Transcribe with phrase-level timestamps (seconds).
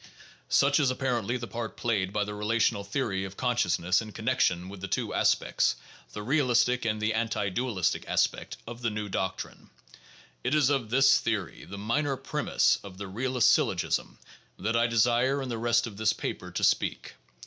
[0.49, 4.81] Such is apparently the part played by the relational theory of consciousness in connection with
[4.81, 5.75] the two aspects—
[6.13, 9.69] the realistic and the anti dualistic aspect— of the new doctrine.
[10.43, 14.17] It is of this theory— the minor premise of the realist's syllogism—
[14.57, 17.13] that I desire in the rest of this paper to speak.